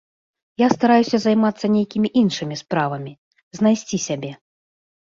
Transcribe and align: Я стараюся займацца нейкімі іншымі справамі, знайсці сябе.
Я 0.61 0.67
стараюся 0.75 1.17
займацца 1.25 1.65
нейкімі 1.75 2.13
іншымі 2.23 2.59
справамі, 2.65 3.17
знайсці 3.63 4.05
сябе. 4.11 4.31